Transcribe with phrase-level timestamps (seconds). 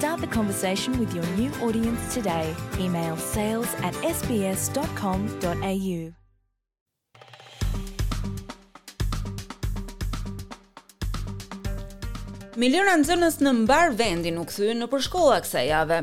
[0.00, 2.54] start the conversation with your new audience today.
[2.78, 5.98] Email sales at sbs.com.au
[12.60, 16.00] Miliona nxënës në mbar vendin u kthyen në përshkolla kësaj jave.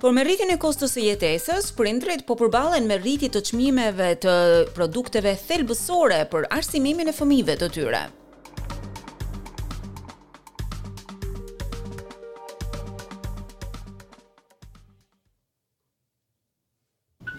[0.00, 4.34] Por me rritjen e kostos së jetesës, për po përballen me rritit të çmimeve të
[4.76, 8.04] produkteve thelbësore për arsimimin e fëmijëve të tyre.
[8.08, 8.23] të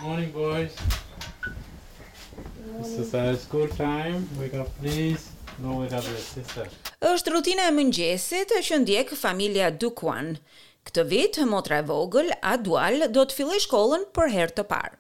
[0.06, 0.72] morning, boys.
[0.82, 2.78] Morning.
[2.80, 4.18] This is our school time.
[4.40, 5.24] We got please.
[5.64, 6.66] No, we got the sister.
[7.12, 10.30] Është rutina e mëngjesit që ndjek familja Dukuan.
[10.86, 14.98] Këtë vit, motra e vogël, Adual, do të filloj shkollën për herë të parë.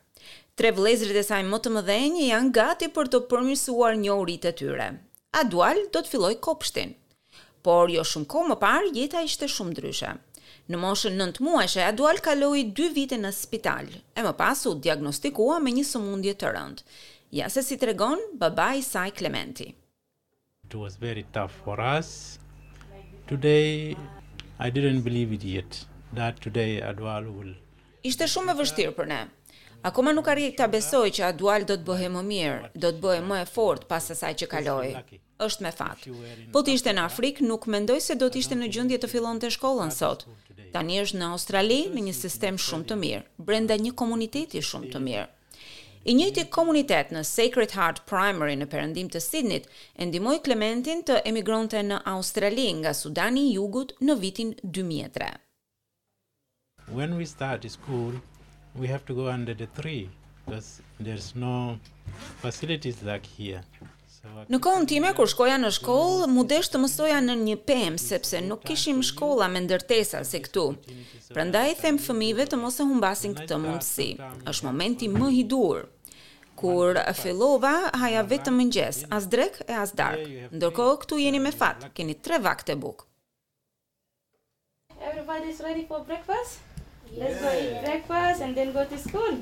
[0.58, 4.88] Tre vëlezrit e saj më të mëdhenj janë gati për të përmirësuar njohuritë e tyre.
[5.44, 6.92] Adual do të filloj kopshtin
[7.68, 10.12] por jo shumë kohë më parë jeta ishte shumë ndryshe.
[10.72, 15.58] Në moshën 9 muajshe, Adual kaloi 2 vite në spital, e më pas u diagnostikua
[15.62, 16.86] me një sëmundje të rëndë.
[17.40, 19.72] Ja se si tregon baba i saj Klementi.
[20.68, 22.14] It was very tough for us.
[23.30, 23.98] Today
[24.60, 25.80] I didn't believe it yet
[26.20, 27.54] that today Adual will
[28.06, 29.24] Ishte shumë e vështirë për ne.
[29.86, 33.20] Akoma nuk arrij ta besoj që Adual do të bëhej më mirë, do të bëhej
[33.30, 34.88] më e fortë pas asaj që kaloi.
[35.48, 36.08] Është me fat.
[36.56, 39.52] Po të ishte në Afrikë, nuk mendoj se do të ishte në gjendje të fillonte
[39.54, 40.26] shkollën sot.
[40.74, 45.04] Tani është në Australi me një sistem shumë të mirë, brenda një komuniteti shumë të
[45.08, 45.28] mirë.
[46.10, 49.62] I njëjti komunitet në Sacred Heart Primary në Perëndim të Sydney
[50.02, 55.34] e ndihmoi Clementin të emigronte në Australi nga Sudani i Jugut në vitin 2003.
[57.00, 58.18] When we started school,
[58.80, 60.10] we have to go under the tree
[60.46, 61.78] because there's no
[62.42, 63.62] facilities like here.
[64.26, 68.00] Uh, në kohën time, kur shkoja në shkollë, mu desh të mësoja në një pëmë,
[68.02, 70.64] sepse nuk kishim shkolla me ndërtesa se këtu.
[71.36, 74.08] Prandaj i them fëmive të mos e humbasin këtë mundësi.
[74.50, 75.84] është momenti më i Kur
[76.56, 80.26] Kur fillova, haja vetëm mëngjes, as drek e as dark.
[80.56, 83.06] Ndërkohë këtu jeni me fat, keni tre vakte bukë.
[85.52, 86.62] is ready for breakfast?
[87.14, 89.38] Let's go eat breakfast and then go to school.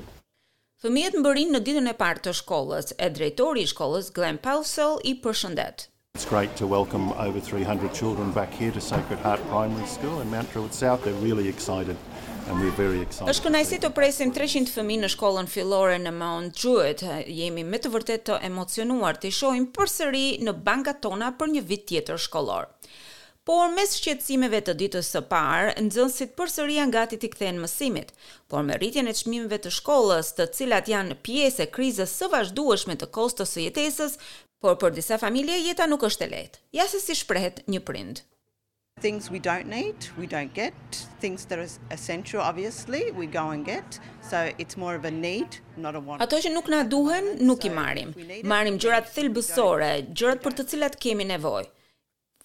[0.84, 5.14] Fëmijët mbërin në ditën e parë të shkollës e drejtori i shkollës Glen Paulsell i
[5.24, 5.86] përshëndet.
[6.14, 10.30] It's great to welcome over 300 children back here to Sacred Heart Primary School in
[10.30, 11.02] Mount Druitt South.
[11.02, 11.96] They're really excited
[12.50, 13.32] and we're very excited.
[13.32, 17.06] Është kënaqësi të presim 300 fëmijë në shkollën fillore në Mount Druitt.
[17.34, 21.88] Jemi me të vërtetë të emocionuar të shohim përsëri në bankat tona për një vit
[21.94, 22.68] tjetër shkollor.
[23.44, 28.12] Por mes shqetësimeve të ditës së parë, nxënësit përsëri janë gati të kthehen mësimit,
[28.48, 32.96] por me rritjen e çmimeve të shkollës, të cilat janë pjesë e krizës së vazhdueshme
[33.02, 34.16] të kostos së jetesës,
[34.64, 36.62] por për disa familje jeta nuk është e lehtë.
[36.80, 38.22] Ja se si shprehet një prind.
[39.04, 40.98] Things we don't need, we don't get.
[41.20, 41.68] Things that are
[41.98, 44.00] essential obviously, we go and get.
[44.30, 46.24] So it's more of a need, not a want.
[46.24, 48.16] Ato që nuk na duhen, nuk i marrim.
[48.54, 51.73] Marrim gjërat thelbësore, gjërat për të cilat kemi nevojë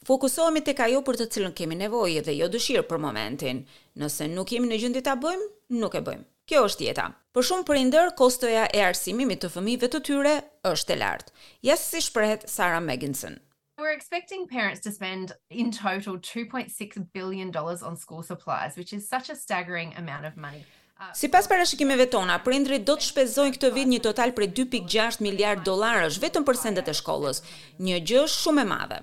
[0.10, 3.60] fokusohemi tek ajo për të cilën kemi nevojë dhe jo dëshirë për momentin.
[4.02, 5.46] Nëse nuk jemi në gjendje ta bëjmë,
[5.82, 6.26] nuk e bëjmë.
[6.50, 7.04] Kjo është jeta.
[7.36, 10.34] Për shumë prindër, kostoja e arsimimit të fëmijëve të tyre
[10.72, 11.36] është e lartë.
[11.70, 13.38] Ja si shprehet Sarah Meginson.
[13.78, 19.08] We're expecting parents to spend in total 2.6 billion dollars on school supplies, which is
[19.08, 20.66] such a staggering amount of money.
[21.00, 24.50] Uh, si pas para shikimeve tona, prindrit do të shpezojnë këtë vit një total prej
[24.58, 27.40] 2.6 miliard dollarësh vetëm për sendet e shkollës,
[27.80, 28.98] një gjë shumë e madhe.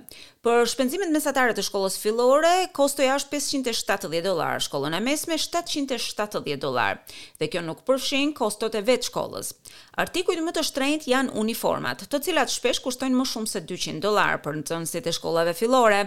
[0.47, 7.01] Për shpenzimet mesatare të shkollës fillore, kosto jashtë 570 dollar, shkollën e mesme 770 dollar,
[7.41, 9.51] dhe kjo nuk përfshin kostot e vetë shkollës.
[9.98, 14.39] Artikujt më të shtrenjtë janë uniformat, të cilat shpesh kushtojnë më shumë se 200 dollar
[14.45, 16.03] për nxënësit e shkollave fillore.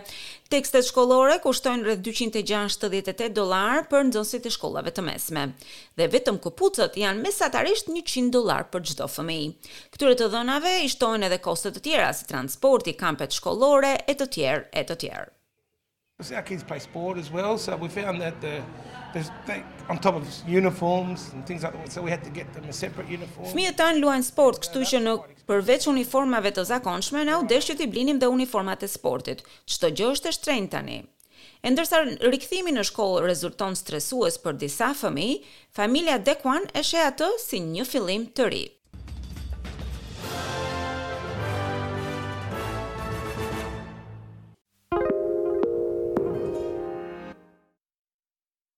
[0.50, 5.44] Tekstet shkollore kushtojnë rreth 268 dollar për nxënësit e shkollave të mesme,
[6.00, 9.52] dhe vetëm kupucët janë mesatarisht 100 dollar për çdo fëmijë.
[9.94, 14.29] Këtyre të dhënave i shtohen edhe kostet të tjera si transporti, kampet shkollore e të
[14.36, 15.36] tjerë e të tjerë.
[16.20, 18.64] So our kids play sport as well, so we found that the uh,
[19.14, 22.52] there's they, on top of uniforms and things like that, so we had to get
[22.54, 23.48] them a separate uniform.
[23.48, 25.14] Fëmijët tan luajn sport, kështu që në
[25.48, 29.46] përveç uniformave të zakonshme, ne u desh që të blinim dhe uniformat e sportit.
[29.70, 31.00] Çdo gjë është e shtrenjtë tani.
[31.64, 35.40] E ndërsa rikthimi në shkollë rezulton stresues për disa fëmijë,
[35.76, 38.66] familja Dekuan e sheh atë si një fillim të ri.